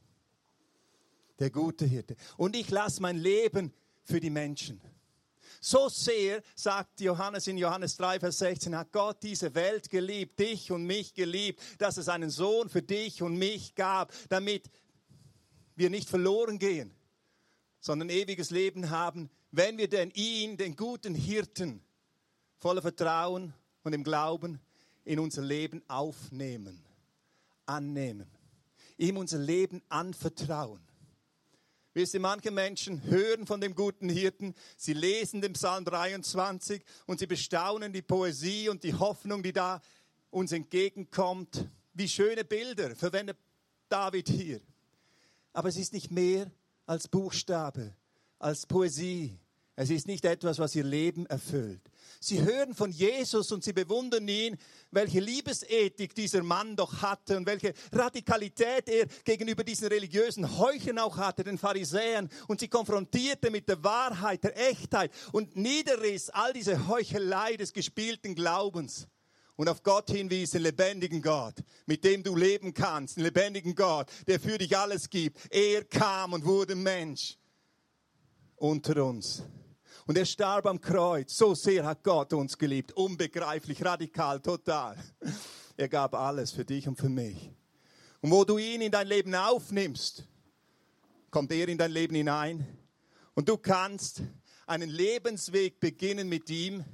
der 1.39 1.49
gute 1.49 1.85
Hirte. 1.85 2.15
Und 2.37 2.55
ich 2.55 2.69
lasse 2.69 3.01
mein 3.01 3.17
Leben 3.17 3.73
für 4.03 4.19
die 4.19 4.29
Menschen. 4.29 4.81
So 5.61 5.89
sehr, 5.89 6.43
sagt 6.55 7.01
Johannes 7.01 7.47
in 7.47 7.57
Johannes 7.57 7.97
3, 7.97 8.19
Vers 8.19 8.37
16, 8.39 8.77
hat 8.77 8.91
Gott 8.91 9.23
diese 9.23 9.55
Welt 9.55 9.89
geliebt, 9.89 10.39
dich 10.39 10.71
und 10.71 10.83
mich 10.83 11.13
geliebt, 11.13 11.59
dass 11.79 11.97
es 11.97 12.07
einen 12.07 12.29
Sohn 12.29 12.69
für 12.69 12.81
dich 12.81 13.23
und 13.23 13.37
mich 13.37 13.73
gab, 13.73 14.13
damit 14.29 14.69
wir 15.75 15.89
nicht 15.89 16.07
verloren 16.07 16.59
gehen, 16.59 16.93
sondern 17.79 18.09
ewiges 18.09 18.51
Leben 18.51 18.89
haben, 18.89 19.29
wenn 19.51 19.77
wir 19.77 19.89
denn 19.89 20.11
ihn, 20.11 20.57
den 20.57 20.75
guten 20.75 21.15
Hirten, 21.15 21.81
voller 22.57 22.81
Vertrauen 22.81 23.53
und 23.83 23.93
im 23.93 24.03
Glauben 24.03 24.59
in 25.03 25.19
unser 25.19 25.41
Leben 25.41 25.83
aufnehmen, 25.87 26.83
annehmen, 27.65 28.27
ihm 28.97 29.17
unser 29.17 29.39
Leben 29.39 29.81
anvertrauen. 29.89 30.84
Wisst 31.95 32.13
ihr, 32.13 32.19
manche 32.19 32.51
Menschen 32.51 33.01
hören 33.05 33.47
von 33.47 33.61
dem 33.61 33.73
guten 33.73 34.09
Hirten, 34.09 34.53
sie 34.75 34.91
lesen 34.91 35.39
den 35.39 35.53
Psalm 35.53 35.85
23 35.85 36.83
und 37.05 37.19
sie 37.19 37.25
bestaunen 37.25 37.93
die 37.93 38.01
Poesie 38.01 38.67
und 38.67 38.83
die 38.83 38.93
Hoffnung, 38.93 39.41
die 39.41 39.53
da 39.53 39.81
uns 40.29 40.51
entgegenkommt. 40.51 41.69
Wie 41.93 42.09
schöne 42.09 42.43
Bilder 42.43 42.97
verwendet 42.97 43.37
David 43.87 44.27
hier. 44.27 44.59
Aber 45.53 45.69
es 45.69 45.77
ist 45.77 45.93
nicht 45.93 46.11
mehr 46.11 46.51
als 46.85 47.07
Buchstabe, 47.07 47.95
als 48.39 48.65
Poesie. 48.65 49.39
Es 49.77 49.89
ist 49.89 50.07
nicht 50.07 50.23
etwas, 50.23 50.57
was 50.57 50.73
ihr 50.75 50.85
Leben 50.85 51.25
erfüllt. 51.25 51.81
Sie 52.21 52.41
hören 52.41 52.73
von 52.73 52.91
Jesus 52.91 53.51
und 53.51 53.61
sie 53.61 53.73
bewundern 53.73 54.25
ihn, 54.25 54.57
welche 54.91 55.19
Liebesethik 55.19 56.15
dieser 56.15 56.43
Mann 56.43 56.77
doch 56.77 57.01
hatte 57.01 57.35
und 57.35 57.45
welche 57.45 57.73
Radikalität 57.91 58.87
er 58.87 59.07
gegenüber 59.25 59.65
diesen 59.65 59.87
religiösen 59.87 60.57
Heuchen 60.57 60.97
auch 60.97 61.17
hatte, 61.17 61.43
den 61.43 61.57
Pharisäern. 61.57 62.29
Und 62.47 62.61
sie 62.61 62.69
konfrontierte 62.69 63.51
mit 63.51 63.67
der 63.67 63.83
Wahrheit, 63.83 64.45
der 64.45 64.57
Echtheit 64.69 65.11
und 65.33 65.57
niederriss 65.57 66.29
all 66.29 66.53
diese 66.53 66.87
Heuchelei 66.87 67.57
des 67.57 67.73
gespielten 67.73 68.33
Glaubens 68.33 69.07
und 69.57 69.67
auf 69.67 69.83
Gott 69.83 70.09
hinwies, 70.09 70.51
den 70.51 70.63
lebendigen 70.63 71.21
Gott, 71.21 71.55
mit 71.85 72.03
dem 72.05 72.23
du 72.23 72.35
leben 72.35 72.73
kannst, 72.73 73.17
den 73.17 73.23
lebendigen 73.23 73.75
Gott, 73.75 74.07
der 74.25 74.39
für 74.39 74.57
dich 74.57 74.77
alles 74.77 75.09
gibt. 75.09 75.37
Er 75.49 75.83
kam 75.83 76.31
und 76.31 76.45
wurde 76.45 76.75
Mensch 76.75 77.37
unter 78.55 79.03
uns. 79.03 79.43
Und 80.07 80.17
er 80.17 80.25
starb 80.25 80.67
am 80.67 80.79
Kreuz. 80.79 81.35
So 81.35 81.55
sehr 81.55 81.83
hat 81.85 82.03
Gott 82.03 82.31
uns 82.33 82.57
geliebt. 82.57 82.91
Unbegreiflich, 82.93 83.83
radikal, 83.83 84.39
total. 84.39 84.97
Er 85.77 85.89
gab 85.89 86.13
alles 86.13 86.51
für 86.51 86.63
dich 86.63 86.87
und 86.87 86.95
für 86.95 87.09
mich. 87.09 87.51
Und 88.21 88.31
wo 88.31 88.43
du 88.43 88.57
ihn 88.57 88.81
in 88.81 88.91
dein 88.91 89.07
Leben 89.07 89.33
aufnimmst, 89.33 90.23
kommt 91.31 91.51
er 91.51 91.67
in 91.67 91.77
dein 91.77 91.91
Leben 91.91 92.15
hinein. 92.15 92.65
Und 93.33 93.49
du 93.49 93.57
kannst 93.57 94.21
einen 94.67 94.89
Lebensweg 94.89 95.79
beginnen 95.79 96.29
mit 96.29 96.49
ihm 96.49 96.85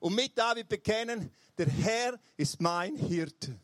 und 0.00 0.14
mit 0.14 0.36
David 0.36 0.68
bekennen, 0.68 1.30
der 1.56 1.68
Herr 1.68 2.18
ist 2.36 2.60
mein 2.60 2.96
Hirte. 2.96 3.58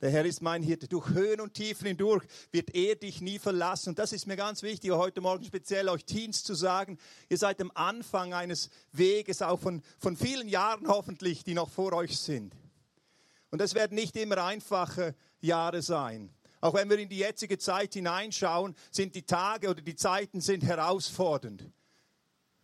Der 0.00 0.10
Herr 0.10 0.24
ist 0.24 0.42
mein 0.42 0.62
Hirte. 0.62 0.86
Durch 0.86 1.08
Höhen 1.08 1.40
und 1.40 1.54
Tiefen 1.54 1.88
hindurch 1.88 2.24
wird 2.52 2.72
er 2.74 2.94
dich 2.94 3.20
nie 3.20 3.40
verlassen. 3.40 3.90
Und 3.90 3.98
das 3.98 4.12
ist 4.12 4.26
mir 4.26 4.36
ganz 4.36 4.62
wichtig, 4.62 4.92
heute 4.92 5.20
Morgen 5.20 5.44
speziell 5.44 5.88
euch 5.88 6.04
Teens 6.04 6.44
zu 6.44 6.54
sagen. 6.54 6.98
Ihr 7.28 7.36
seid 7.36 7.60
am 7.60 7.72
Anfang 7.74 8.32
eines 8.32 8.70
Weges, 8.92 9.42
auch 9.42 9.58
von, 9.58 9.82
von 9.98 10.16
vielen 10.16 10.48
Jahren 10.48 10.86
hoffentlich, 10.86 11.42
die 11.42 11.54
noch 11.54 11.68
vor 11.68 11.92
euch 11.94 12.18
sind. 12.18 12.54
Und 13.50 13.60
es 13.60 13.74
werden 13.74 13.96
nicht 13.96 14.16
immer 14.16 14.44
einfache 14.44 15.16
Jahre 15.40 15.82
sein. 15.82 16.30
Auch 16.60 16.74
wenn 16.74 16.90
wir 16.90 16.98
in 16.98 17.08
die 17.08 17.18
jetzige 17.18 17.58
Zeit 17.58 17.94
hineinschauen, 17.94 18.76
sind 18.92 19.14
die 19.16 19.22
Tage 19.22 19.68
oder 19.68 19.80
die 19.80 19.96
Zeiten 19.96 20.40
sind 20.40 20.64
herausfordernd. 20.64 21.64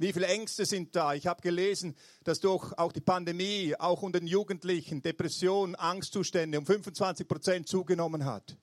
Wie 0.04 0.12
viele 0.12 0.26
Ängste 0.26 0.66
sind 0.66 0.94
da? 0.94 1.14
Ich 1.14 1.26
habe 1.26 1.40
gelesen, 1.40 1.96
dass 2.25 2.38
durch 2.38 2.76
auch 2.76 2.92
die 2.92 3.00
Pandemie, 3.00 3.75
auch 3.78 4.02
unter 4.02 4.20
den 4.20 4.26
Jugendlichen, 4.26 5.00
Depressionen, 5.00 5.76
Angstzustände 5.76 6.58
um 6.58 6.66
25 6.66 7.26
Prozent 7.26 7.68
zugenommen 7.68 8.26
hat. 8.26 8.54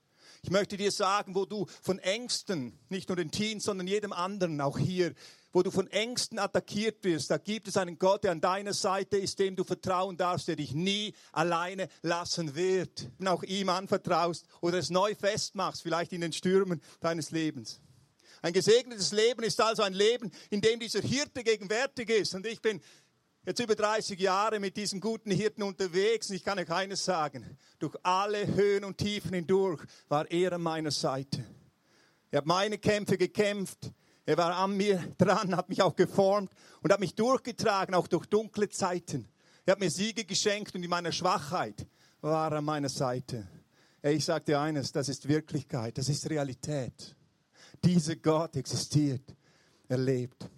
Ich 0.44 0.52
möchte 0.52 0.78
dir 0.78 0.92
sagen, 0.92 1.34
wo 1.34 1.46
du 1.46 1.66
von 1.82 1.98
Ängsten, 1.98 2.78
nicht 2.90 3.10
nur 3.10 3.16
den 3.16 3.32
Teens, 3.32 3.64
sondern 3.64 3.88
jedem 3.88 4.14
anderen, 4.14 4.62
auch 4.62 4.78
hier, 4.78 5.16
wo 5.52 5.64
du 5.64 5.72
von 5.72 5.88
Ängsten 5.88 6.38
attackiert 6.38 7.04
wirst, 7.04 7.32
da 7.32 7.40
gibt 7.40 7.68
es 7.68 7.76
einen 7.76 7.98
Gott, 7.98 8.24
der 8.24 8.34
an 8.34 8.42
deiner 8.42 8.74
Seite 8.74 9.18
ist, 9.18 9.40
dem 9.40 9.56
du 9.56 9.64
vertrauen 9.64 10.18
darfst, 10.18 10.48
der 10.48 10.58
dich 10.58 10.76
nie 10.76 11.16
alleine 11.32 11.88
lassen 12.04 12.54
wird. 12.54 13.10
Und 13.18 13.28
auch 13.28 13.42
ihm 13.42 13.70
anvertraust 13.70 14.46
oder 14.62 14.78
es 14.78 14.92
neu 14.92 15.16
festmachst, 15.16 15.82
vielleicht 15.82 16.14
in 16.14 16.22
den 16.22 16.34
Stürmen 16.34 16.84
deines 17.00 17.32
Lebens. 17.32 17.82
Ein 18.42 18.54
gesegnetes 18.54 19.12
Leben 19.12 19.44
ist 19.44 19.62
also 19.62 19.84
ein 19.84 19.94
Leben, 19.94 20.32
in 20.50 20.62
dem 20.62 20.80
dieser 20.80 21.02
Hirte 21.02 21.44
gegenwärtig 21.44 22.10
ist. 22.10 22.34
Und 22.34 22.48
ich 22.48 22.60
bin 22.60 22.82
jetzt 23.46 23.60
über 23.60 23.76
30 23.76 24.20
Jahre 24.20 24.60
mit 24.60 24.78
diesem 24.78 25.00
guten 25.00 25.30
Hirten 25.30 25.62
unterwegs 25.62 26.30
und 26.30 26.38
ich 26.38 26.44
kann 26.44 26.58
euch 26.58 26.72
eines 26.72 27.06
sagen. 27.06 27.58
Durch 27.78 27.96
alle 28.02 28.48
Höhen 28.48 28.84
und 28.84 28.98
Tiefen 28.98 29.34
hindurch 29.34 29.84
war 30.10 30.30
er 30.32 30.54
an 30.54 30.62
meiner 30.62 30.90
Seite. 30.90 31.44
Er 32.32 32.40
hat 32.40 32.48
meine 32.48 32.80
Kämpfe 32.80 33.18
gekämpft. 33.18 33.92
Er 34.26 34.38
war 34.38 34.56
an 34.56 34.76
mir 34.76 34.98
dran, 35.20 35.56
hat 35.56 35.70
mich 35.70 35.82
auch 35.84 35.96
geformt 35.96 36.52
und 36.82 36.92
hat 36.92 37.00
mich 37.00 37.14
durchgetragen, 37.14 37.94
auch 37.94 38.08
durch 38.08 38.26
dunkle 38.26 38.70
Zeiten. 38.70 39.28
Er 39.66 39.74
hat 39.74 39.80
mir 39.80 39.92
Siege 39.92 40.26
geschenkt 40.26 40.74
und 40.74 40.82
in 40.82 40.90
meiner 40.90 41.12
Schwachheit 41.12 41.86
war 42.22 42.52
er 42.52 42.58
an 42.58 42.66
meiner 42.66 42.90
Seite. 42.90 43.48
Ich 44.02 44.26
sagte 44.26 44.60
eines, 44.60 44.92
das 44.92 45.10
ist 45.10 45.28
Wirklichkeit, 45.28 45.98
das 46.00 46.10
ist 46.10 46.28
Realität 46.28 47.16
dieser 47.84 48.16
Gott 48.16 48.56
existiert, 48.56 49.36
erlebt. 49.88 50.50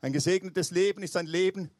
Ein 0.00 0.12
gesegnetes 0.12 0.70
Leben 0.70 1.02
ist 1.02 1.16
ein 1.16 1.26
Leben, 1.26 1.70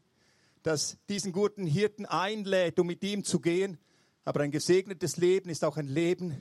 das 0.62 0.96
diesen 1.08 1.32
guten 1.32 1.66
Hirten 1.66 2.06
einlädt, 2.06 2.78
um 2.78 2.86
mit 2.86 3.02
ihm 3.02 3.24
zu 3.24 3.40
gehen. 3.40 3.78
Aber 4.24 4.40
ein 4.40 4.52
gesegnetes 4.52 5.16
Leben 5.16 5.48
ist 5.50 5.64
auch 5.64 5.76
ein 5.76 5.88
Leben, 5.88 6.40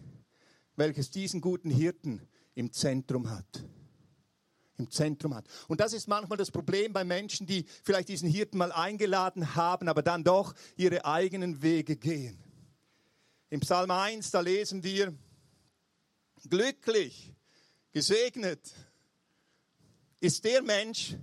welches 0.75 1.09
diesen 1.09 1.41
guten 1.41 1.71
Hirten 1.71 2.21
im 2.53 2.71
Zentrum 2.71 3.29
hat. 3.29 3.63
Im 4.77 4.89
Zentrum 4.91 5.33
hat. 5.35 5.47
Und 5.67 5.79
das 5.79 5.93
ist 5.93 6.07
manchmal 6.07 6.37
das 6.37 6.51
Problem 6.51 6.93
bei 6.93 7.03
Menschen, 7.03 7.47
die 7.47 7.65
vielleicht 7.83 8.09
diesen 8.09 8.29
Hirten 8.29 8.57
mal 8.57 8.71
eingeladen 8.71 9.55
haben, 9.55 9.87
aber 9.87 10.01
dann 10.01 10.23
doch 10.23 10.53
ihre 10.75 11.05
eigenen 11.05 11.61
Wege 11.61 11.97
gehen. 11.97 12.37
Im 13.49 13.59
Psalm 13.59 13.91
1, 13.91 14.31
da 14.31 14.39
lesen 14.39 14.83
wir, 14.83 15.13
glücklich 16.49 17.33
Gesegnet 17.93 18.73
ist 20.21 20.45
der 20.45 20.61
Mensch, 20.61 21.15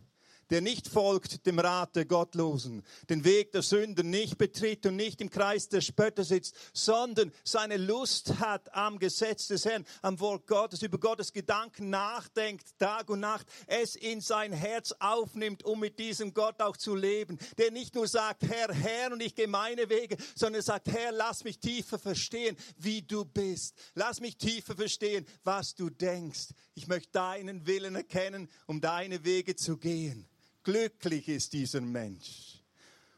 der 0.50 0.60
nicht 0.60 0.88
folgt 0.88 1.46
dem 1.46 1.58
Rat 1.58 1.96
der 1.96 2.04
Gottlosen, 2.04 2.82
den 3.08 3.24
Weg 3.24 3.52
der 3.52 3.62
Sünden 3.62 4.10
nicht 4.10 4.38
betritt 4.38 4.86
und 4.86 4.96
nicht 4.96 5.20
im 5.20 5.30
Kreis 5.30 5.68
der 5.68 5.80
Spötter 5.80 6.24
sitzt, 6.24 6.54
sondern 6.72 7.32
seine 7.44 7.76
Lust 7.76 8.38
hat 8.40 8.74
am 8.74 8.98
Gesetz 8.98 9.48
des 9.48 9.64
Herrn, 9.64 9.84
am 10.02 10.18
Wort 10.20 10.46
Gottes, 10.46 10.82
über 10.82 10.98
Gottes 10.98 11.32
Gedanken 11.32 11.90
nachdenkt, 11.90 12.78
Tag 12.78 13.10
und 13.10 13.20
Nacht, 13.20 13.46
es 13.66 13.96
in 13.96 14.20
sein 14.20 14.52
Herz 14.52 14.94
aufnimmt, 14.98 15.64
um 15.64 15.80
mit 15.80 15.98
diesem 15.98 16.32
Gott 16.34 16.60
auch 16.60 16.76
zu 16.76 16.94
leben, 16.94 17.38
der 17.58 17.70
nicht 17.70 17.94
nur 17.94 18.08
sagt, 18.08 18.42
Herr, 18.42 18.72
Herr, 18.72 19.12
und 19.12 19.22
ich 19.22 19.34
gehe 19.34 19.48
meine 19.48 19.88
Wege, 19.88 20.16
sondern 20.34 20.62
sagt, 20.62 20.88
Herr, 20.88 21.12
lass 21.12 21.44
mich 21.44 21.58
tiefer 21.58 21.98
verstehen, 21.98 22.56
wie 22.76 23.02
du 23.02 23.24
bist. 23.24 23.74
Lass 23.94 24.20
mich 24.20 24.36
tiefer 24.36 24.74
verstehen, 24.74 25.26
was 25.44 25.74
du 25.74 25.90
denkst. 25.90 26.48
Ich 26.74 26.86
möchte 26.86 27.12
deinen 27.12 27.66
Willen 27.66 27.94
erkennen, 27.94 28.48
um 28.66 28.80
deine 28.80 29.24
Wege 29.24 29.56
zu 29.56 29.76
gehen. 29.76 30.28
Glücklich 30.68 31.28
ist 31.28 31.54
dieser 31.54 31.80
Mensch. 31.80 32.62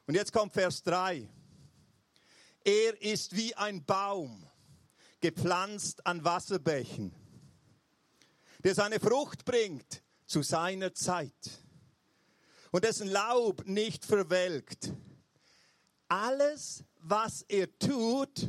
Und 0.07 0.15
jetzt 0.15 0.33
kommt 0.33 0.53
Vers 0.53 0.85
3. 0.85 1.29
Er 2.63 3.03
ist 3.03 3.35
wie 3.35 3.53
ein 3.57 3.85
Baum, 3.85 4.49
gepflanzt 5.21 6.07
an 6.07 6.23
Wasserbächen, 6.23 7.13
der 8.63 8.77
seine 8.77 9.01
Frucht 9.01 9.45
bringt 9.45 10.01
zu 10.27 10.43
seiner 10.43 10.95
Zeit 10.95 11.33
und 12.71 12.85
dessen 12.85 13.09
Laub 13.09 13.67
nicht 13.67 14.05
verwelkt. 14.05 14.93
Alles, 16.07 16.85
was 17.01 17.43
er 17.49 17.77
tut, 17.81 18.49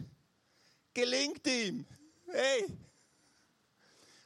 gelingt 0.93 1.47
ihm. 1.47 1.87
Hey! 2.31 2.65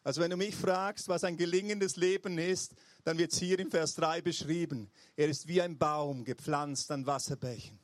Also 0.03 0.19
wenn 0.19 0.31
du 0.31 0.35
mich 0.35 0.53
fragst, 0.53 1.07
was 1.07 1.23
ein 1.23 1.37
gelingendes 1.37 1.95
Leben 1.95 2.37
ist, 2.37 2.73
dann 3.05 3.19
wird 3.19 3.31
es 3.31 3.39
hier 3.39 3.59
im 3.59 3.69
Vers 3.69 3.95
3 3.95 4.21
beschrieben. 4.21 4.89
Er 5.15 5.29
ist 5.29 5.47
wie 5.47 5.61
ein 5.61 5.77
Baum 5.77 6.25
gepflanzt 6.25 6.91
an 6.91 7.05
Wasserbächen, 7.05 7.79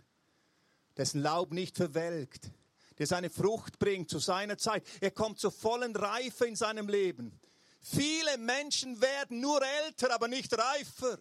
dessen 0.98 1.22
Laub 1.22 1.54
nicht 1.54 1.78
verwelkt, 1.78 2.50
der 2.98 3.06
seine 3.06 3.30
Frucht 3.30 3.78
bringt 3.78 4.10
zu 4.10 4.18
seiner 4.18 4.58
Zeit. 4.58 4.84
Er 5.00 5.12
kommt 5.12 5.40
zur 5.40 5.52
vollen 5.52 5.96
Reife 5.96 6.46
in 6.48 6.56
seinem 6.56 6.90
Leben. 6.90 7.40
Viele 7.82 8.38
Menschen 8.40 9.00
werden 9.00 9.40
nur 9.40 9.62
älter, 9.86 10.12
aber 10.12 10.28
nicht 10.28 10.58
reifer. 10.58 11.20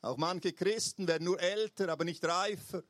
Auch 0.00 0.16
manche 0.16 0.52
Christen 0.52 1.08
werden 1.08 1.24
nur 1.24 1.40
älter, 1.40 1.88
aber 1.88 2.04
nicht 2.04 2.24
reifer. 2.24 2.84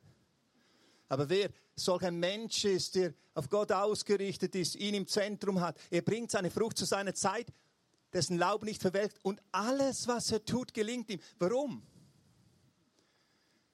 Aber 1.09 1.27
wer 1.27 1.49
solch 1.83 2.03
ein 2.03 2.19
Mensch 2.19 2.65
ist, 2.65 2.95
der 2.95 3.13
auf 3.33 3.49
Gott 3.49 3.71
ausgerichtet 3.71 4.55
ist, 4.55 4.75
ihn 4.75 4.93
im 4.93 5.07
Zentrum 5.07 5.61
hat, 5.61 5.77
er 5.89 6.01
bringt 6.01 6.31
seine 6.31 6.51
Frucht 6.51 6.77
zu 6.77 6.85
seiner 6.85 7.13
Zeit, 7.13 7.47
dessen 8.13 8.37
Laub 8.37 8.63
nicht 8.63 8.81
verwelkt 8.81 9.17
und 9.23 9.41
alles, 9.51 10.07
was 10.07 10.31
er 10.31 10.43
tut, 10.43 10.73
gelingt 10.73 11.09
ihm. 11.09 11.19
Warum? 11.39 11.81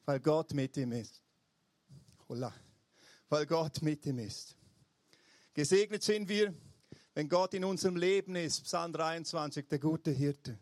Weil 0.06 0.20
Gott 0.20 0.54
mit 0.54 0.78
ihm 0.78 0.92
ist. 0.92 1.22
Holla. 2.30 2.54
Weil 3.30 3.46
Gott 3.46 3.82
mit 3.82 4.06
ihm 4.06 4.20
ist. 4.20 4.56
Gesegnet 5.54 6.04
sind 6.04 6.30
wir, 6.30 6.54
wenn 7.14 7.28
Gott 7.28 7.54
in 7.56 7.66
unserem 7.66 7.98
Leben 7.98 8.36
ist. 8.36 8.64
Psalm 8.64 8.94
23, 8.94 9.68
der 9.68 9.80
gute 9.80 10.12
Hirte. 10.12 10.58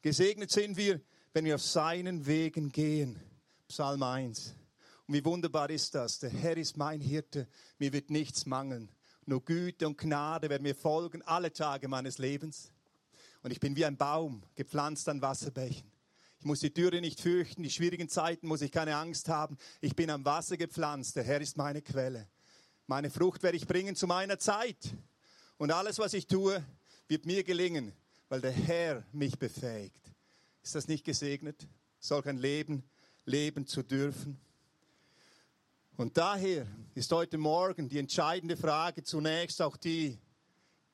Gesegnet 0.00 0.50
sind 0.50 0.76
wir, 0.76 1.00
wenn 1.32 1.44
wir 1.44 1.56
auf 1.56 1.62
seinen 1.62 2.24
Wegen 2.24 2.70
gehen. 2.70 3.20
Psalm 3.66 4.02
1. 4.02 4.54
Und 5.08 5.14
wie 5.14 5.24
wunderbar 5.24 5.70
ist 5.70 5.94
das? 5.94 6.18
Der 6.18 6.28
Herr 6.28 6.58
ist 6.58 6.76
mein 6.76 7.00
Hirte, 7.00 7.48
mir 7.78 7.94
wird 7.94 8.10
nichts 8.10 8.44
mangeln. 8.44 8.90
Nur 9.24 9.42
Güte 9.42 9.86
und 9.86 9.96
Gnade 9.96 10.50
werden 10.50 10.62
mir 10.62 10.74
folgen 10.74 11.22
alle 11.22 11.50
Tage 11.50 11.88
meines 11.88 12.18
Lebens. 12.18 12.70
Und 13.42 13.50
ich 13.50 13.58
bin 13.58 13.74
wie 13.74 13.86
ein 13.86 13.96
Baum, 13.96 14.42
gepflanzt 14.54 15.08
an 15.08 15.22
Wasserbächen. 15.22 15.90
Ich 16.40 16.44
muss 16.44 16.60
die 16.60 16.74
Türe 16.74 17.00
nicht 17.00 17.22
fürchten, 17.22 17.62
die 17.62 17.70
schwierigen 17.70 18.10
Zeiten 18.10 18.46
muss 18.46 18.60
ich 18.60 18.70
keine 18.70 18.96
Angst 18.96 19.30
haben. 19.30 19.56
Ich 19.80 19.96
bin 19.96 20.10
am 20.10 20.26
Wasser 20.26 20.58
gepflanzt, 20.58 21.16
der 21.16 21.24
Herr 21.24 21.40
ist 21.40 21.56
meine 21.56 21.80
Quelle. 21.80 22.28
Meine 22.86 23.08
Frucht 23.08 23.42
werde 23.42 23.56
ich 23.56 23.66
bringen 23.66 23.96
zu 23.96 24.06
meiner 24.06 24.38
Zeit. 24.38 24.94
Und 25.56 25.72
alles, 25.72 25.98
was 25.98 26.12
ich 26.12 26.26
tue, 26.26 26.62
wird 27.06 27.24
mir 27.24 27.44
gelingen, 27.44 27.92
weil 28.28 28.42
der 28.42 28.52
Herr 28.52 29.06
mich 29.12 29.38
befähigt. 29.38 30.12
Ist 30.62 30.74
das 30.74 30.86
nicht 30.86 31.06
gesegnet, 31.06 31.66
solch 31.98 32.26
ein 32.26 32.36
Leben 32.36 32.84
leben 33.24 33.66
zu 33.66 33.82
dürfen? 33.82 34.38
Und 35.98 36.16
daher 36.16 36.64
ist 36.94 37.10
heute 37.10 37.38
Morgen 37.38 37.88
die 37.88 37.98
entscheidende 37.98 38.56
Frage 38.56 39.02
zunächst 39.02 39.60
auch 39.60 39.76
die, 39.76 40.16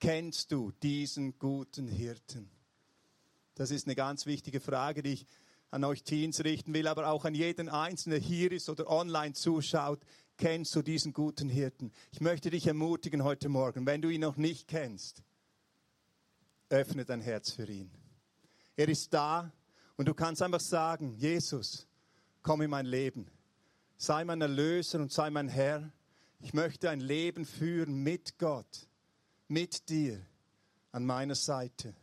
kennst 0.01 0.51
du 0.51 0.73
diesen 0.83 1.39
guten 1.39 1.89
Hirten? 1.89 2.49
Das 3.55 3.71
ist 3.71 3.87
eine 3.87 3.97
ganz 3.97 4.25
wichtige 4.25 4.61
Frage, 4.61 5.03
die 5.03 5.13
ich 5.13 5.27
an 5.71 5.85
euch 5.85 6.05
Teens 6.05 6.43
richten 6.43 6.73
will, 6.73 6.89
aber 6.89 7.09
auch 7.09 7.27
an 7.27 7.35
jeden 7.35 7.69
Einzelnen, 7.69 8.19
der 8.19 8.27
hier 8.27 8.51
ist 8.51 8.71
oder 8.71 8.89
online 8.89 9.35
zuschaut. 9.35 10.01
Kennst 10.39 10.75
du 10.75 10.81
diesen 10.81 11.13
guten 11.13 11.51
Hirten? 11.51 11.93
Ich 12.11 12.23
möchte 12.23 12.49
dich 12.49 12.67
ermutigen 12.67 13.25
heute 13.25 13.51
Morgen, 13.51 13.85
wenn 13.85 14.01
du 14.01 14.09
ihn 14.09 14.23
noch 14.23 14.39
nicht 14.39 14.69
kennst, 14.69 15.23
öffne 16.71 17.05
dein 17.05 17.21
Herz 17.21 17.51
für 17.51 17.69
ihn. 17.69 17.91
Er 18.75 18.89
ist 18.89 19.13
da 19.13 19.53
und 19.99 20.09
du 20.09 20.15
kannst 20.15 20.41
einfach 20.41 20.61
sagen, 20.61 21.13
Jesus, 21.13 21.87
komm 22.41 22.63
in 22.63 22.71
mein 22.71 22.87
Leben 22.87 23.31
sei 24.05 24.25
mein 24.25 24.43
Erlöser 24.43 25.01
und 25.01 25.13
sei 25.13 25.31
mein 25.31 25.49
Herr. 25.49 25.91
Ich 26.41 26.53
möchte 26.53 26.91
ein 26.91 27.01
Leben 27.01 27.47
führen 27.47 28.03
mit 28.03 28.39
Gott, 28.39 28.87
mit 29.49 29.89
dir 29.89 30.21
an 30.93 31.07
meiner 31.07 31.35
Seite. 31.35 31.95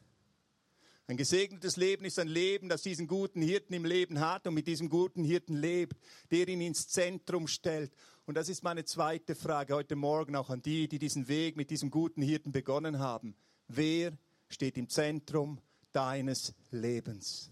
Ein 1.06 1.18
gesegnetes 1.18 1.78
Leben 1.78 2.06
ist 2.06 2.18
ein 2.18 2.28
Leben, 2.28 2.70
das 2.70 2.82
diesen 2.82 3.06
guten 3.06 3.42
Hirten 3.42 3.76
im 3.76 3.86
Leben 3.86 4.20
hat 4.20 4.48
und 4.48 4.56
mit 4.56 4.66
diesem 4.66 4.90
guten 4.90 5.24
Hirten 5.24 5.56
lebt, 5.56 5.98
der 6.32 6.48
ihn 6.48 6.62
ins 6.62 6.88
Zentrum 6.88 7.48
stellt. 7.48 7.94
Und 8.26 8.36
das 8.36 8.50
ist 8.50 8.64
meine 8.64 8.84
zweite 8.84 9.36
Frage 9.36 9.76
heute 9.76 9.96
Morgen 9.96 10.36
auch 10.36 10.50
an 10.50 10.62
die, 10.62 10.88
die 10.88 11.00
diesen 11.00 11.28
Weg 11.28 11.56
mit 11.56 11.70
diesem 11.70 11.92
guten 11.92 12.24
Hirten 12.24 12.52
begonnen 12.52 12.98
haben. 12.98 13.36
Wer 13.68 14.18
steht 14.48 14.78
im 14.78 14.90
Zentrum 14.90 15.60
deines 15.92 16.56
Lebens? 16.72 17.52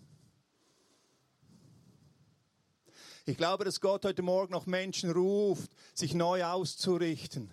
Ich 3.29 3.37
glaube, 3.37 3.63
dass 3.63 3.79
Gott 3.79 4.05
heute 4.05 4.23
Morgen 4.23 4.53
noch 4.53 4.65
Menschen 4.65 5.11
ruft, 5.11 5.69
sich 5.93 6.15
neu 6.15 6.43
auszurichten, 6.45 7.51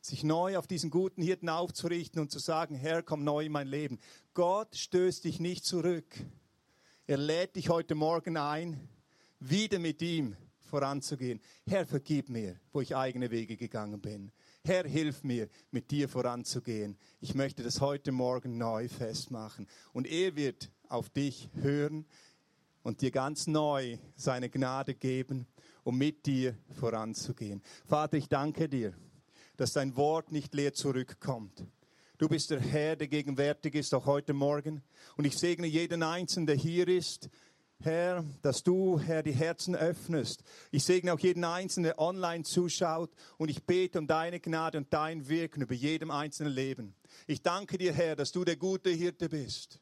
sich 0.00 0.24
neu 0.24 0.58
auf 0.58 0.66
diesen 0.66 0.90
guten 0.90 1.22
Hirten 1.22 1.48
aufzurichten 1.48 2.20
und 2.20 2.32
zu 2.32 2.40
sagen, 2.40 2.74
Herr, 2.74 3.04
komm 3.04 3.22
neu 3.22 3.44
in 3.44 3.52
mein 3.52 3.68
Leben. 3.68 4.00
Gott 4.34 4.74
stößt 4.74 5.22
dich 5.22 5.38
nicht 5.38 5.64
zurück. 5.64 6.12
Er 7.06 7.18
lädt 7.18 7.54
dich 7.54 7.68
heute 7.68 7.94
Morgen 7.94 8.36
ein, 8.36 8.88
wieder 9.38 9.78
mit 9.78 10.02
ihm 10.02 10.36
voranzugehen. 10.58 11.40
Herr, 11.68 11.86
vergib 11.86 12.28
mir, 12.28 12.58
wo 12.72 12.80
ich 12.80 12.96
eigene 12.96 13.30
Wege 13.30 13.56
gegangen 13.56 14.00
bin. 14.00 14.32
Herr, 14.64 14.88
hilf 14.88 15.22
mir, 15.22 15.48
mit 15.70 15.92
dir 15.92 16.08
voranzugehen. 16.08 16.98
Ich 17.20 17.32
möchte 17.36 17.62
das 17.62 17.80
heute 17.80 18.10
Morgen 18.10 18.58
neu 18.58 18.88
festmachen. 18.88 19.68
Und 19.92 20.08
er 20.08 20.34
wird 20.34 20.68
auf 20.88 21.10
dich 21.10 21.48
hören 21.54 22.06
und 22.86 23.00
dir 23.00 23.10
ganz 23.10 23.48
neu 23.48 23.98
seine 24.14 24.48
Gnade 24.48 24.94
geben, 24.94 25.48
um 25.82 25.98
mit 25.98 26.24
dir 26.24 26.56
voranzugehen. 26.78 27.60
Vater, 27.84 28.16
ich 28.16 28.28
danke 28.28 28.68
dir, 28.68 28.94
dass 29.56 29.72
dein 29.72 29.96
Wort 29.96 30.30
nicht 30.30 30.54
leer 30.54 30.72
zurückkommt. 30.72 31.66
Du 32.16 32.28
bist 32.28 32.50
der 32.50 32.60
Herr, 32.60 32.94
der 32.94 33.08
gegenwärtig 33.08 33.74
ist, 33.74 33.92
auch 33.92 34.06
heute 34.06 34.34
Morgen. 34.34 34.84
Und 35.16 35.24
ich 35.24 35.36
segne 35.36 35.66
jeden 35.66 36.04
Einzelnen, 36.04 36.46
der 36.46 36.54
hier 36.54 36.86
ist. 36.86 37.28
Herr, 37.80 38.24
dass 38.42 38.62
du, 38.62 39.00
Herr, 39.00 39.24
die 39.24 39.34
Herzen 39.34 39.74
öffnest. 39.74 40.44
Ich 40.70 40.84
segne 40.84 41.12
auch 41.12 41.18
jeden 41.18 41.42
Einzelnen, 41.42 41.86
der 41.86 41.98
online 41.98 42.44
zuschaut. 42.44 43.10
Und 43.36 43.48
ich 43.48 43.64
bete 43.64 43.98
um 43.98 44.06
deine 44.06 44.38
Gnade 44.38 44.78
und 44.78 44.92
dein 44.92 45.28
Wirken 45.28 45.62
über 45.62 45.74
jedem 45.74 46.12
einzelnen 46.12 46.52
Leben. 46.52 46.94
Ich 47.26 47.42
danke 47.42 47.78
dir, 47.78 47.92
Herr, 47.92 48.14
dass 48.14 48.30
du 48.30 48.44
der 48.44 48.56
gute 48.56 48.90
Hirte 48.90 49.28
bist. 49.28 49.80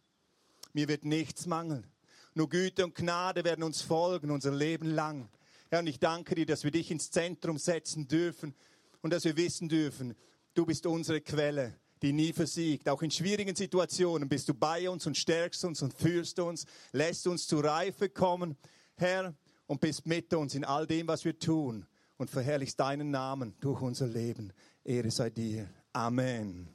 Mir 0.73 0.89
wird 0.89 1.05
nichts 1.05 1.45
mangeln. 1.47 1.87
Nur 2.35 2.49
Güte 2.49 2.85
und 2.85 2.95
Gnade 2.95 3.45
werden 3.45 3.63
uns 3.63 3.83
folgen, 3.83 4.31
unser 4.31 4.53
Leben 4.53 4.91
lang. 4.91 5.29
Herr, 5.71 5.79
und 5.79 5.87
ich 5.87 6.01
danke 6.01 6.35
dir, 6.35 6.47
dass 6.47 6.65
wir 6.65 6.73
dich 6.73 6.91
ins 6.91 7.11
Zentrum 7.11 7.59
setzen 7.59 8.09
dürfen 8.09 8.55
und 9.03 9.13
dass 9.13 9.25
wir 9.25 9.37
wissen 9.37 9.69
dürfen, 9.69 10.15
du 10.55 10.67
bist 10.67 10.87
unsere 10.87 11.21
Quelle, 11.21 11.79
die 12.03 12.13
nie 12.13 12.33
versiegt. 12.33 12.89
Auch 12.89 13.03
in 13.03 13.11
schwierigen 13.11 13.55
Situationen 13.55 14.29
bist 14.29 14.49
du 14.49 14.55
bei 14.55 14.91
uns 14.91 15.07
und 15.07 15.17
stärkst 15.17 15.65
uns 15.65 15.81
und 15.83 15.95
führst 15.95 16.41
uns, 16.41 16.67
lässt 16.93 17.27
uns 17.29 17.47
zur 17.47 17.65
Reife 17.65 18.09
kommen, 18.09 18.57
Herr, 18.97 19.35
und 19.67 19.81
bist 19.81 20.05
mit 20.05 20.35
uns 20.35 20.55
in 20.55 20.65
all 20.65 20.87
dem, 20.87 21.07
was 21.07 21.25
wir 21.25 21.39
tun 21.39 21.87
und 22.17 22.31
verherrlichst 22.31 22.79
deinen 22.81 23.11
Namen 23.11 23.55
durch 23.61 23.81
unser 23.81 24.07
Leben. 24.07 24.53
Ehre 24.83 25.11
sei 25.11 25.31
dir. 25.31 25.69
Amen. 25.93 26.69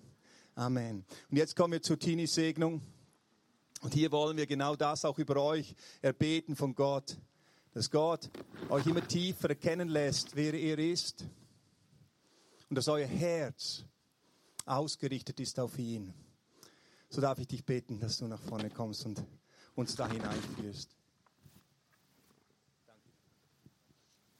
Amen. 0.55 1.05
Und 1.29 1.37
jetzt 1.37 1.55
kommen 1.55 1.73
wir 1.73 1.81
zur 1.81 1.99
Tini-Segnung. 1.99 2.81
Und 3.81 3.93
hier 3.93 4.11
wollen 4.11 4.37
wir 4.37 4.45
genau 4.45 4.75
das 4.75 5.05
auch 5.05 5.17
über 5.19 5.37
euch 5.37 5.73
erbeten 6.01 6.55
von 6.55 6.75
Gott, 6.75 7.17
dass 7.73 7.89
Gott 7.89 8.29
euch 8.67 8.85
immer 8.85 9.07
tiefer 9.07 9.49
erkennen 9.49 9.87
lässt, 9.87 10.35
wer 10.35 10.53
er 10.53 10.77
ist 10.79 11.25
und 12.69 12.75
dass 12.75 12.87
euer 12.87 13.07
Herz 13.07 13.85
ausgerichtet 14.65 15.39
ist 15.39 15.59
auf 15.59 15.77
ihn. 15.79 16.13
So 17.09 17.21
darf 17.21 17.39
ich 17.39 17.47
dich 17.47 17.65
beten, 17.65 17.99
dass 17.99 18.17
du 18.17 18.27
nach 18.27 18.41
vorne 18.41 18.69
kommst 18.69 19.05
und 19.05 19.23
uns 19.75 19.95
da 19.95 20.07
hineinführst. 20.07 20.98